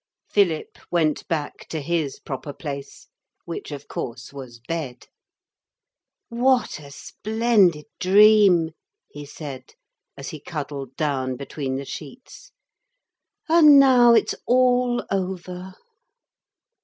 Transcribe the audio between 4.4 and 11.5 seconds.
bed. 'What a splendid dream,' he said, as he cuddled down